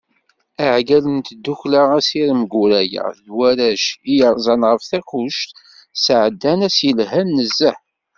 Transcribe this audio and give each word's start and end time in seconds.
Iεeggalen 0.65 1.17
n 1.21 1.25
tdukkla 1.27 1.81
Asirem 1.97 2.41
Guraya 2.51 3.05
d 3.23 3.25
warrac 3.35 3.83
i 4.11 4.13
yerzan 4.17 4.61
ɣer 4.67 4.79
Takkuct, 4.89 5.49
sεeddan 6.03 6.59
ass 6.67 6.77
yelhan 6.87 7.29
nezzeh. 7.37 7.77